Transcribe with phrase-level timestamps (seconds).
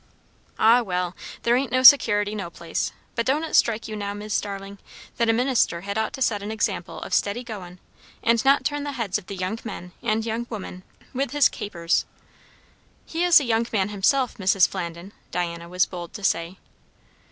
[0.57, 1.15] "Ah, well!
[1.43, 4.79] there ain't no security, no place; but don't it strike you, now, Mis' Starling,
[5.17, 7.77] that a minister had ought to set an example of steady goin',
[8.23, 10.81] and not turn the heads of the young men, and young women,
[11.13, 12.07] with his capers?"
[13.05, 14.67] "He is a young man himself, Mrs.
[14.67, 16.57] Flandin," Diana was bold to say.